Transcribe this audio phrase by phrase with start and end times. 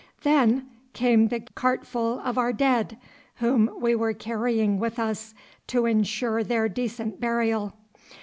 [0.23, 2.97] Then came the cartful of our dead,
[3.35, 5.35] whom we were carrying with us
[5.67, 7.73] to insure their decent burial.